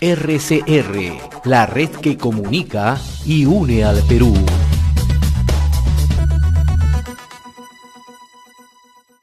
RCR, 0.00 1.44
la 1.44 1.66
red 1.66 1.90
que 1.90 2.18
comunica 2.18 2.98
y 3.24 3.46
une 3.46 3.84
al 3.84 4.02
Perú. 4.06 4.34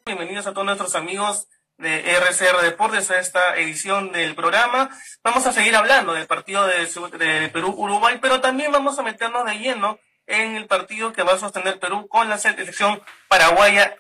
Bienvenidos 0.06 0.48
a 0.48 0.54
todos 0.54 0.66
nuestros 0.66 0.96
amigos 0.96 1.48
de 1.78 2.16
RCR 2.16 2.62
Deportes 2.62 3.12
a 3.12 3.20
esta 3.20 3.58
edición 3.58 4.12
del 4.12 4.36
programa. 4.36 4.90
Vamos 5.24 5.46
a 5.46 5.52
seguir 5.52 5.76
hablando 5.76 6.14
del 6.14 6.28
partido 6.28 6.66
de, 6.68 7.50
Perú-Uruguay, 7.50 8.20
pero 8.22 8.42
también 8.42 8.72
vamos 8.72 8.98
a 9.00 9.04
meternos 9.04 9.46
de 9.46 9.60
lleno 9.60 10.00
en 10.28 10.56
el 10.56 10.66
partido 10.68 11.12
que 11.12 11.24
va 11.24 11.34
a 11.34 11.40
sostener 11.40 11.80
Perú 11.80 12.08
con 12.08 12.30
la 12.30 12.38
selección 12.38 13.02
paraguaya 13.28 13.98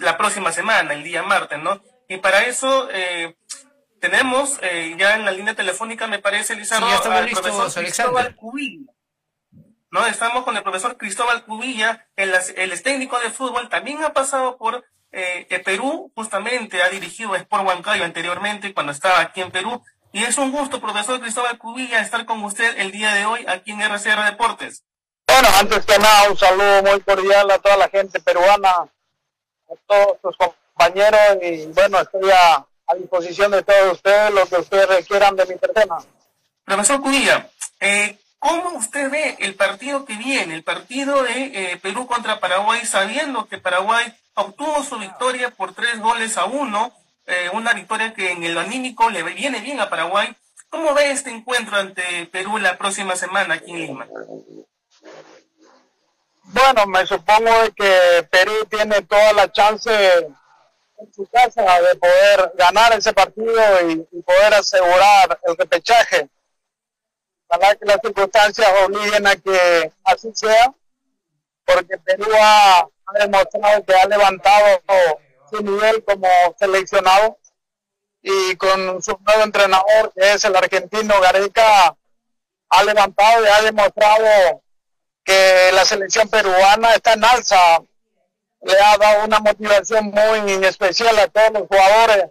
la 0.00 0.16
próxima 0.16 0.52
semana, 0.52 0.94
el 0.94 1.04
día 1.04 1.22
martes, 1.22 1.58
¿no? 1.62 1.80
Y 2.08 2.16
para 2.18 2.44
eso 2.44 2.88
eh, 2.90 3.36
tenemos 4.00 4.58
eh, 4.62 4.94
ya 4.98 5.14
en 5.14 5.24
la 5.24 5.30
línea 5.30 5.54
telefónica, 5.54 6.06
me 6.06 6.18
parece, 6.18 6.56
Lizardo, 6.56 6.86
al 6.86 7.28
profesor 7.30 7.72
Cristóbal 7.72 8.36
Cubilla. 8.36 8.92
¿no? 9.90 10.06
Estamos 10.06 10.44
con 10.44 10.56
el 10.56 10.62
profesor 10.62 10.96
Cristóbal 10.96 11.44
Cubilla, 11.44 12.08
el, 12.16 12.32
el 12.56 12.82
técnico 12.82 13.18
de 13.20 13.30
fútbol, 13.30 13.68
también 13.68 14.02
ha 14.04 14.12
pasado 14.12 14.56
por 14.56 14.84
eh, 15.12 15.62
Perú, 15.64 16.12
justamente 16.14 16.82
ha 16.82 16.88
dirigido 16.88 17.34
Sport 17.34 17.66
Huancayo 17.66 18.04
anteriormente 18.04 18.74
cuando 18.74 18.92
estaba 18.92 19.20
aquí 19.20 19.40
en 19.40 19.50
Perú. 19.50 19.82
Y 20.12 20.24
es 20.24 20.38
un 20.38 20.52
gusto, 20.52 20.80
profesor 20.80 21.20
Cristóbal 21.20 21.58
Cubilla, 21.58 22.00
estar 22.00 22.24
con 22.24 22.42
usted 22.44 22.78
el 22.78 22.92
día 22.92 23.14
de 23.14 23.26
hoy 23.26 23.44
aquí 23.46 23.72
en 23.72 23.82
RCR 23.82 24.24
Deportes. 24.24 24.84
Bueno, 25.26 25.48
antes 25.58 25.84
que 25.84 25.98
nada, 25.98 26.30
un 26.30 26.38
saludo 26.38 26.82
muy 26.82 27.00
cordial 27.00 27.50
a 27.50 27.58
toda 27.58 27.76
la 27.76 27.88
gente 27.88 28.18
peruana, 28.20 28.70
a 28.70 29.74
todos 29.86 30.18
sus 30.22 30.36
compañeros 30.36 31.38
y 31.42 31.66
bueno, 31.66 32.00
estoy 32.00 32.30
a 32.30 32.66
a 32.88 32.94
disposición 32.94 33.50
de 33.52 33.62
todos 33.62 33.92
ustedes 33.92 34.32
lo 34.32 34.46
que 34.46 34.56
ustedes 34.56 34.88
requieran 34.88 35.36
de 35.36 35.46
mi 35.46 35.54
persona. 35.56 35.96
Profesor 36.64 37.00
Cudilla, 37.00 37.48
eh, 37.80 38.18
¿cómo 38.38 38.70
usted 38.78 39.10
ve 39.10 39.36
el 39.40 39.54
partido 39.54 40.04
que 40.04 40.14
viene, 40.14 40.54
el 40.54 40.64
partido 40.64 41.22
de 41.22 41.72
eh, 41.72 41.76
Perú 41.82 42.06
contra 42.06 42.40
Paraguay, 42.40 42.84
sabiendo 42.84 43.46
que 43.46 43.58
Paraguay 43.58 44.12
obtuvo 44.34 44.82
su 44.82 44.98
victoria 44.98 45.50
por 45.50 45.74
tres 45.74 46.00
goles 46.00 46.36
a 46.36 46.46
uno, 46.46 46.92
eh, 47.26 47.50
una 47.52 47.74
victoria 47.74 48.14
que 48.14 48.32
en 48.32 48.42
el 48.42 48.56
anímico 48.56 49.10
le 49.10 49.22
viene 49.22 49.60
bien 49.60 49.80
a 49.80 49.90
Paraguay? 49.90 50.34
¿Cómo 50.70 50.94
ve 50.94 51.10
este 51.10 51.30
encuentro 51.30 51.76
ante 51.76 52.26
Perú 52.26 52.58
la 52.58 52.76
próxima 52.76 53.16
semana 53.16 53.54
aquí 53.54 53.70
en 53.70 53.80
Lima? 53.80 54.06
Bueno, 56.44 56.86
me 56.86 57.06
supongo 57.06 57.50
que 57.76 58.26
Perú 58.30 58.66
tiene 58.70 59.02
toda 59.02 59.32
la 59.34 59.52
chance 59.52 59.90
en 60.98 61.14
su 61.14 61.26
casa 61.26 61.62
de 61.80 61.94
poder 61.96 62.52
ganar 62.56 62.92
ese 62.92 63.12
partido 63.12 63.88
y, 63.88 63.96
poder 64.22 64.54
asegurar 64.54 65.38
el 65.44 65.56
repechaje. 65.56 66.28
Ojalá 67.48 67.74
que 67.76 67.86
las 67.86 68.00
circunstancias 68.02 68.68
obliguen 68.84 69.26
a 69.26 69.36
que 69.36 69.92
así 70.04 70.30
sea, 70.34 70.74
porque 71.64 71.96
Perú 71.98 72.26
ha, 72.38 72.86
demostrado 73.18 73.84
que 73.84 73.94
ha 73.94 74.04
levantado 74.06 74.82
su 75.50 75.62
nivel 75.62 76.04
como 76.04 76.28
seleccionado 76.58 77.38
y 78.20 78.54
con 78.56 79.02
su 79.02 79.18
nuevo 79.24 79.42
entrenador, 79.44 80.12
que 80.14 80.32
es 80.32 80.44
el 80.44 80.54
argentino 80.56 81.18
Gareca, 81.20 81.96
ha 82.68 82.84
levantado 82.84 83.44
y 83.44 83.48
ha 83.48 83.62
demostrado 83.62 84.62
que 85.24 85.70
la 85.72 85.86
selección 85.86 86.28
peruana 86.28 86.94
está 86.94 87.14
en 87.14 87.24
alza 87.24 87.82
le 88.62 88.80
ha 88.80 88.96
dado 88.96 89.24
una 89.24 89.40
motivación 89.40 90.06
muy 90.06 90.64
especial 90.64 91.18
a 91.18 91.28
todos 91.28 91.50
los 91.52 91.68
jugadores. 91.68 92.26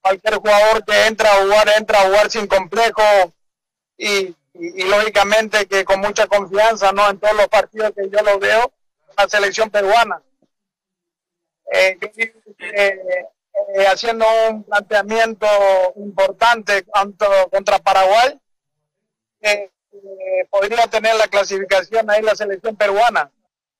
Cualquier 0.00 0.34
jugador 0.36 0.84
que 0.84 1.06
entra 1.06 1.30
a 1.30 1.42
jugar, 1.42 1.68
entra 1.76 2.00
a 2.00 2.06
jugar 2.06 2.30
sin 2.30 2.46
complejo 2.46 3.02
y, 3.96 4.34
lógicamente 4.54 5.66
que 5.66 5.84
con 5.84 6.00
mucha 6.00 6.26
confianza, 6.26 6.92
¿no? 6.92 7.08
En 7.08 7.18
todos 7.18 7.36
los 7.36 7.48
partidos 7.48 7.92
que 7.94 8.08
yo 8.08 8.22
lo 8.22 8.38
veo, 8.38 8.72
la 9.16 9.28
selección 9.28 9.70
peruana. 9.70 10.22
Eh, 11.72 11.98
eh, 13.74 13.86
haciendo 13.86 14.24
un 14.50 14.64
planteamiento 14.64 15.46
importante 15.96 16.84
contra 17.50 17.78
Paraguay, 17.78 18.38
eh, 19.40 19.70
podría 20.50 20.86
tener 20.86 21.16
la 21.16 21.28
clasificación 21.28 22.08
ahí 22.10 22.22
la 22.22 22.34
selección 22.34 22.76
peruana. 22.76 23.30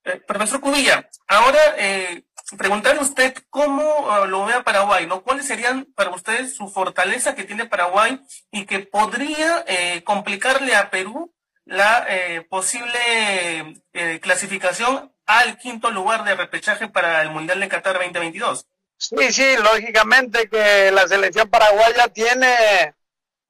Eh, 0.09 0.21
profesor 0.25 0.59
Cubilla, 0.59 1.07
ahora 1.27 1.59
eh, 1.77 2.23
preguntarle 2.57 2.99
a 2.99 3.03
usted 3.03 3.35
cómo 3.49 4.09
ah, 4.11 4.25
lo 4.25 4.45
ve 4.45 4.53
a 4.53 4.63
Paraguay, 4.63 5.05
¿no? 5.05 5.21
¿Cuáles 5.21 5.45
serían 5.45 5.85
para 5.95 6.09
usted 6.09 6.49
su 6.49 6.67
fortaleza 6.69 7.35
que 7.35 7.43
tiene 7.43 7.67
Paraguay 7.67 8.19
y 8.51 8.65
que 8.65 8.79
podría 8.79 9.63
eh, 9.67 10.03
complicarle 10.03 10.75
a 10.75 10.89
Perú 10.89 11.33
la 11.65 12.07
posible 12.49 13.79
clasificación 14.21 15.13
al 15.27 15.59
quinto 15.59 15.91
lugar 15.91 16.23
de 16.23 16.33
repechaje 16.33 16.87
para 16.87 17.21
el 17.21 17.29
Mundial 17.29 17.59
de 17.59 17.67
Qatar 17.67 17.99
2022? 17.99 18.65
Sí, 18.97 19.31
sí, 19.31 19.55
lógicamente 19.61 20.49
que 20.49 20.89
la 20.91 21.07
selección 21.07 21.47
paraguaya 21.47 22.07
tiene 22.07 22.95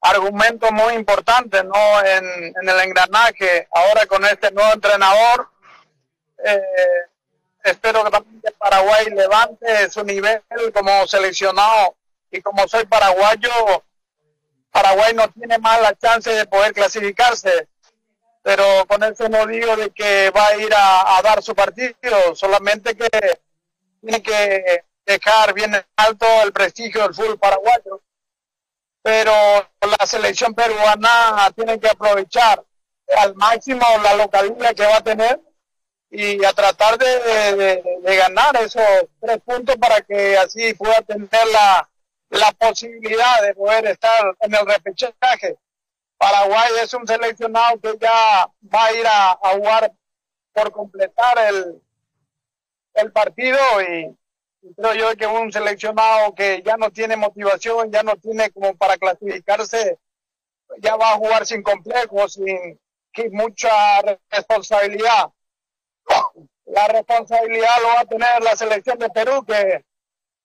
argumentos 0.02 0.70
muy 0.70 0.92
importantes, 0.92 1.64
¿no? 1.64 2.04
En 2.04 2.68
el 2.68 2.80
engranaje, 2.80 3.66
ahora 3.72 4.04
con 4.04 4.22
este 4.26 4.50
nuevo 4.50 4.74
entrenador 4.74 5.49
eh, 6.44 6.62
espero 7.64 8.04
que 8.04 8.10
también 8.10 8.42
Paraguay 8.58 9.06
levante 9.06 9.90
su 9.90 10.04
nivel 10.04 10.42
como 10.72 11.06
seleccionado. 11.06 11.96
Y 12.30 12.40
como 12.40 12.66
soy 12.68 12.86
paraguayo, 12.86 13.50
Paraguay 14.70 15.12
no 15.14 15.28
tiene 15.30 15.58
más 15.58 15.80
la 15.82 15.94
chance 15.96 16.30
de 16.30 16.46
poder 16.46 16.72
clasificarse, 16.72 17.68
pero 18.42 18.86
con 18.86 19.02
eso 19.02 19.28
no 19.28 19.46
digo 19.46 19.76
de 19.76 19.90
que 19.90 20.30
va 20.30 20.48
a 20.48 20.56
ir 20.56 20.72
a, 20.76 21.20
dar 21.22 21.42
su 21.42 21.54
partido, 21.54 22.34
solamente 22.34 22.96
que 22.96 23.08
tiene 24.00 24.22
que 24.22 24.84
dejar 25.04 25.52
bien 25.54 25.72
alto 25.96 26.26
el 26.42 26.52
prestigio 26.52 27.02
del 27.02 27.14
fútbol 27.14 27.38
paraguayo. 27.38 28.00
Pero 29.02 29.32
la 29.80 30.06
selección 30.06 30.54
peruana 30.54 31.50
tiene 31.56 31.80
que 31.80 31.88
aprovechar 31.88 32.62
al 33.16 33.34
máximo 33.34 33.84
la 34.02 34.14
localidad 34.14 34.74
que 34.74 34.86
va 34.86 34.98
a 34.98 35.04
tener 35.04 35.40
y 36.10 36.44
a 36.44 36.52
tratar 36.52 36.98
de, 36.98 37.82
ganar 38.02 38.56
esos 38.56 38.82
tres 39.20 39.38
puntos 39.44 39.76
para 39.76 40.00
que 40.00 40.36
así 40.36 40.74
pueda 40.74 41.00
tener 41.02 41.30
la, 41.52 41.88
la 42.30 42.52
posibilidad 42.52 43.42
de 43.42 43.54
poder 43.54 43.86
estar 43.86 44.36
en 44.40 44.54
el 44.54 44.66
repechaje. 44.66 45.56
Paraguay 46.18 46.72
es 46.82 46.92
un 46.94 47.06
seleccionado 47.06 47.80
que 47.80 47.96
ya 47.98 48.50
va 48.74 48.84
a 48.84 48.92
ir 48.92 49.06
a, 49.06 49.38
jugar 49.54 49.92
por 50.52 50.72
completar 50.72 51.38
el, 51.48 51.80
el 52.94 53.12
partido 53.12 53.58
y, 53.80 54.16
creo 54.76 54.94
yo 54.94 55.16
que 55.16 55.26
un 55.26 55.52
seleccionado 55.52 56.34
que 56.34 56.62
ya 56.62 56.76
no 56.76 56.90
tiene 56.90 57.16
motivación, 57.16 57.90
ya 57.90 58.02
no 58.02 58.16
tiene 58.16 58.50
como 58.50 58.76
para 58.76 58.98
clasificarse, 58.98 59.98
ya 60.80 60.96
va 60.96 61.12
a 61.12 61.16
jugar 61.16 61.46
sin 61.46 61.62
complejos, 61.62 62.34
sin 62.34 62.78
mucha 63.32 63.70
responsabilidad 64.28 65.30
la 66.66 66.88
responsabilidad 66.88 67.82
lo 67.82 67.88
va 67.88 68.00
a 68.00 68.04
tener 68.04 68.42
la 68.42 68.56
selección 68.56 68.98
de 68.98 69.10
Perú, 69.10 69.44
que, 69.44 69.84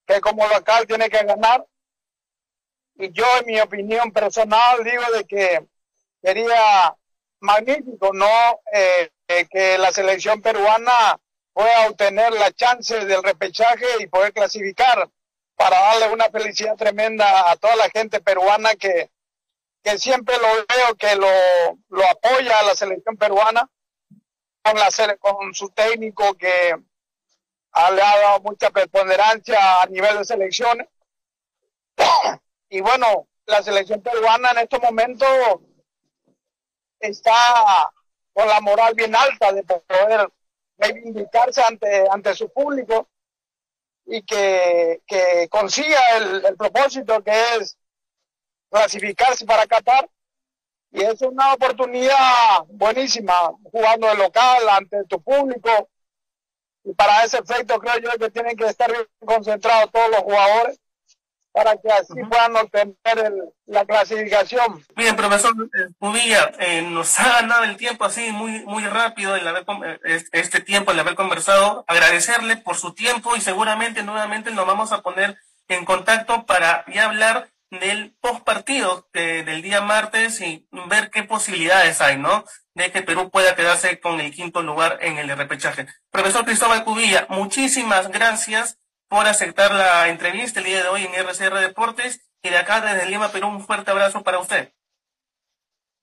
que 0.06 0.22
como 0.22 0.48
local 0.48 0.88
tiene 0.88 1.10
que 1.10 1.24
ganar. 1.24 1.66
Y 2.96 3.12
yo, 3.12 3.26
en 3.40 3.46
mi 3.46 3.60
opinión 3.60 4.12
personal, 4.12 4.84
digo 4.84 5.04
de 5.14 5.26
que 5.26 5.68
sería 6.22 6.96
magnífico, 7.40 8.12
¿no? 8.14 8.62
Eh, 8.74 9.12
eh, 9.28 9.48
que 9.50 9.78
la 9.78 9.92
selección 9.92 10.42
peruana 10.42 11.20
pueda 11.54 11.88
obtener 11.88 12.34
la 12.34 12.52
chance 12.52 13.06
del 13.06 13.24
repechaje 13.24 13.86
y 14.00 14.08
poder 14.08 14.34
clasificar 14.34 15.10
para 15.56 15.80
darle 15.80 16.10
una 16.10 16.30
felicidad 16.30 16.76
tremenda 16.76 17.50
a 17.50 17.56
toda 17.56 17.76
la 17.76 17.90
gente 17.90 18.20
peruana 18.22 18.76
que, 18.76 19.10
que 19.84 19.98
siempre 19.98 20.36
lo 20.38 20.48
veo 20.48 20.96
que 20.98 21.16
lo, 21.16 21.28
lo 21.90 22.10
apoya 22.10 22.60
a 22.60 22.64
la 22.64 22.76
selección 22.76 23.16
peruana 23.18 23.70
con, 24.66 24.80
la, 24.80 25.18
con 25.18 25.54
su 25.54 25.70
técnico 25.70 26.34
que 26.34 26.76
ha, 27.72 27.92
le 27.92 28.02
ha 28.02 28.18
dado 28.18 28.40
mucha 28.42 28.72
preponderancia 28.72 29.82
a 29.82 29.86
nivel 29.86 30.18
de 30.18 30.26
selecciones. 30.26 30.88
y 32.70 32.82
bueno, 32.82 33.28
la 33.46 33.62
selección 33.62 34.02
peruana 34.02 34.52
en 34.52 34.58
estos 34.60 34.82
momentos 34.82 35.28
está 37.00 37.92
con 38.34 38.48
la 38.48 38.60
moral 38.60 38.96
bien 38.96 39.16
alta 39.16 39.54
de 39.54 39.64
poder 39.64 40.30
reivindicarse 40.78 41.62
ante, 41.62 42.06
ante 42.10 42.34
su 42.34 42.52
público 42.52 43.08
y 44.06 44.24
que, 44.24 45.02
que 45.06 45.48
consiga 45.50 46.00
el, 46.18 46.44
el 46.44 46.58
propósito 46.58 47.24
que 47.24 47.32
es 47.56 47.78
clasificarse 48.70 49.46
para 49.46 49.68
Qatar 49.68 50.10
y 50.96 51.04
es 51.04 51.22
una 51.22 51.54
oportunidad 51.54 52.64
buenísima 52.70 53.34
jugando 53.64 54.08
de 54.08 54.16
local 54.16 54.70
ante 54.70 55.04
tu 55.06 55.22
público 55.22 55.90
y 56.86 56.94
para 56.94 57.24
ese 57.24 57.40
efecto 57.40 57.78
creo 57.80 58.00
yo 58.00 58.12
que 58.18 58.32
tienen 58.32 58.56
que 58.56 58.66
estar 58.66 58.90
bien 58.90 59.06
concentrados 59.26 59.92
todos 59.92 60.10
los 60.10 60.22
jugadores 60.22 60.80
para 61.52 61.76
que 61.78 61.90
así 61.90 62.14
puedan 62.30 62.56
obtener 62.58 63.34
la 63.66 63.86
clasificación. 63.86 64.84
Bien, 64.94 65.16
profesor 65.16 65.54
Pudilla, 65.98 66.52
eh, 66.60 66.82
nos 66.82 67.18
ha 67.18 67.42
ganado 67.42 67.64
el 67.64 67.78
tiempo 67.78 68.04
así 68.04 68.30
muy 68.32 68.66
muy 68.66 68.84
rápido 68.86 69.36
el 69.36 69.48
haber 69.48 69.66
eh, 70.04 70.22
este 70.34 70.60
tiempo 70.60 70.92
el 70.92 71.00
haber 71.00 71.16
conversado. 71.16 71.86
Agradecerle 71.88 72.58
por 72.58 72.76
su 72.76 72.94
tiempo 72.94 73.38
y 73.38 73.42
seguramente 73.42 74.04
nuevamente 74.04 74.52
nos 74.52 74.68
vamos 74.68 74.92
a 74.92 75.02
poner 75.02 75.38
en 75.70 75.86
contacto 75.86 76.46
para 76.46 76.84
ya 76.94 77.06
hablar 77.06 77.50
del 77.72 78.16
post 78.22 78.44
partido 78.44 79.10
del 79.14 79.62
día 79.62 79.82
martes 79.82 80.40
y 80.42 80.68
ver 80.88 81.10
qué 81.10 81.24
posibilidades 81.24 82.02
hay, 82.02 82.18
¿no? 82.18 82.46
De 82.74 82.92
que 82.92 83.02
Perú 83.02 83.30
pueda 83.30 83.56
quedarse 83.56 84.00
con 84.00 84.20
el 84.20 84.34
quinto 84.34 84.62
lugar 84.62 85.00
en 85.02 85.18
el 85.18 85.36
repechaje. 85.36 85.88
Profesor 86.12 86.46
Cristóbal 86.46 86.84
Cubilla, 86.84 87.26
muchísimas 87.30 88.10
gracias 88.10 88.80
por 89.08 89.28
aceptar 89.28 89.74
la 89.74 90.10
entrevista 90.10 90.60
el 90.60 90.66
día 90.66 90.84
de 90.84 90.90
hoy 90.90 91.06
en 91.06 91.14
RCR 91.14 91.60
Deportes 91.60 92.22
y 92.42 92.50
de 92.50 92.58
acá 92.58 92.82
desde 92.82 93.10
Lima, 93.10 93.32
Perú, 93.32 93.48
un 93.48 93.66
fuerte 93.66 93.92
abrazo 93.92 94.24
para 94.24 94.40
usted. 94.40 94.74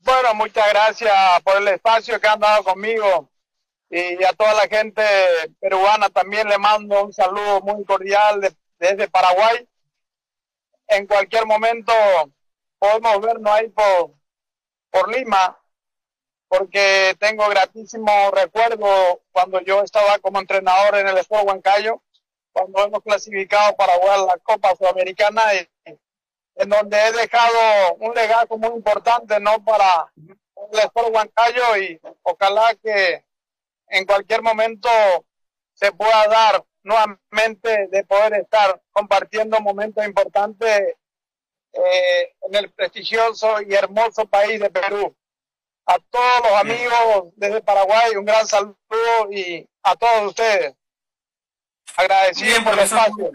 Bueno, 0.00 0.34
muchas 0.34 0.68
gracias 0.70 1.12
por 1.44 1.56
el 1.58 1.68
espacio 1.68 2.20
que 2.20 2.26
han 2.26 2.40
dado 2.40 2.64
conmigo 2.64 3.30
y 3.88 4.24
a 4.24 4.32
toda 4.32 4.54
la 4.54 4.66
gente 4.66 5.02
peruana 5.60 6.08
también 6.08 6.48
le 6.48 6.58
mando 6.58 7.04
un 7.04 7.12
saludo 7.12 7.60
muy 7.60 7.84
cordial 7.84 8.40
desde 8.78 9.08
Paraguay. 9.08 9.68
En 10.92 11.06
cualquier 11.06 11.46
momento 11.46 11.92
podemos 12.78 13.20
vernos 13.20 13.52
ahí 13.52 13.68
por, 13.70 14.12
por 14.90 15.10
Lima, 15.10 15.58
porque 16.48 17.16
tengo 17.18 17.48
gratísimo 17.48 18.30
recuerdo 18.30 19.22
cuando 19.32 19.60
yo 19.60 19.82
estaba 19.82 20.18
como 20.18 20.38
entrenador 20.38 20.96
en 20.96 21.08
el 21.08 21.16
Sport 21.16 21.46
Huancayo 21.46 22.02
cuando 22.52 22.84
hemos 22.84 23.02
clasificado 23.02 23.74
para 23.74 23.94
jugar 23.94 24.18
la 24.20 24.36
Copa 24.36 24.76
Sudamericana, 24.76 25.42
en 25.84 26.68
donde 26.68 26.98
he 26.98 27.12
dejado 27.12 27.94
un 28.00 28.14
legado 28.14 28.58
muy 28.58 28.76
importante 28.76 29.40
no 29.40 29.64
para 29.64 30.12
el 30.72 30.78
Sport 30.78 31.14
Huancayo 31.14 31.76
y 31.78 31.98
ojalá 32.22 32.74
que 32.82 33.24
en 33.88 34.04
cualquier 34.04 34.42
momento 34.42 34.90
se 35.72 35.90
pueda 35.92 36.26
dar 36.26 36.62
nuevamente 36.82 37.88
de 37.88 38.04
poder 38.04 38.34
estar 38.34 38.82
compartiendo 38.90 39.60
momentos 39.60 40.04
importantes 40.04 40.96
eh, 41.72 42.34
en 42.42 42.54
el 42.54 42.70
prestigioso 42.72 43.60
y 43.62 43.74
hermoso 43.74 44.26
país 44.26 44.60
de 44.60 44.70
Perú. 44.70 45.16
A 45.86 45.98
todos 46.10 46.40
los 46.44 46.52
amigos 46.60 47.32
desde 47.36 47.62
Paraguay, 47.62 48.14
un 48.16 48.24
gran 48.24 48.46
saludo 48.46 48.76
y 49.30 49.68
a 49.82 49.96
todos 49.96 50.28
ustedes. 50.28 50.74
Agradecido 51.96 52.62
por 52.62 52.74
el 52.74 52.78
espacio. 52.80 53.30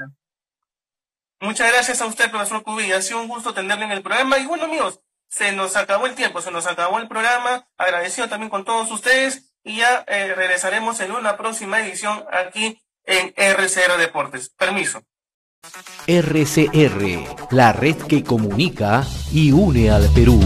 Muchas 1.39 1.71
gracias 1.71 2.01
a 2.01 2.05
usted, 2.05 2.31
profesor 2.31 2.63
Cubilla. 2.63 2.97
Ha 2.97 3.01
sido 3.01 3.21
un 3.21 3.27
gusto 3.27 3.53
tenerle 3.53 3.85
en 3.85 3.91
el 3.91 4.01
programa. 4.01 4.39
Y 4.39 4.45
bueno, 4.45 4.65
amigos, 4.65 5.01
se 5.27 5.51
nos 5.51 5.75
acabó 5.75 6.07
el 6.07 6.15
tiempo, 6.15 6.41
se 6.41 6.51
nos 6.51 6.65
acabó 6.65 6.99
el 6.99 7.07
programa. 7.07 7.67
Agradecido 7.77 8.29
también 8.29 8.49
con 8.49 8.65
todos 8.65 8.89
ustedes. 8.91 9.53
Y 9.63 9.77
ya 9.77 10.03
eh, 10.07 10.33
regresaremos 10.33 10.99
en 11.01 11.11
una 11.11 11.37
próxima 11.37 11.79
edición 11.81 12.25
aquí 12.31 12.81
en 13.07 13.33
RCR 13.35 13.97
Deportes. 13.97 14.51
Permiso. 14.55 15.01
RCR, 16.05 17.51
la 17.51 17.73
red 17.73 17.97
que 17.97 18.23
comunica 18.23 19.03
y 19.31 19.51
une 19.51 19.89
al 19.89 20.07
Perú. 20.13 20.39